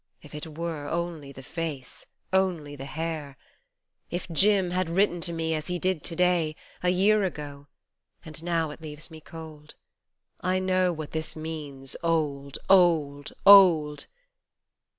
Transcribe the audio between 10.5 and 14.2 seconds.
know what this means, old, old, old